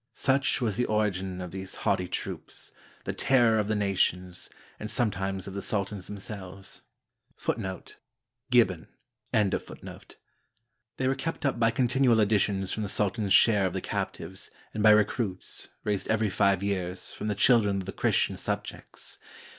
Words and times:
Such 0.15 0.61
was 0.61 0.77
the 0.77 0.85
origin 0.87 1.41
of 1.41 1.51
these 1.51 1.75
haughty 1.85 2.07
troops, 2.07 2.71
the 3.03 3.13
terror 3.13 3.59
of 3.59 3.67
the 3.67 3.75
nations, 3.75 4.49
and 4.79 4.89
sometimes 4.89 5.45
of 5.45 5.53
the 5.53 5.61
sultans 5.61 6.07
them 6.07 6.17
selves." 6.19 6.81
^ 7.39 10.09
They 10.97 11.07
were 11.07 11.13
kept 11.13 11.45
up 11.45 11.59
by 11.59 11.69
continual 11.69 12.19
additions 12.19 12.71
from 12.71 12.81
the 12.81 12.89
sultan's 12.89 13.33
share 13.35 13.67
of 13.67 13.73
the 13.73 13.79
captives, 13.81 14.49
and 14.73 14.81
by 14.81 14.89
recruits, 14.89 15.67
raised 15.83 16.07
every 16.07 16.29
five 16.31 16.63
years, 16.63 17.11
from 17.11 17.27
the 17.27 17.35
children 17.35 17.77
of 17.77 17.85
the 17.85 17.91
Chris 17.93 18.17
tian 18.17 18.37
subjects. 18.37 19.19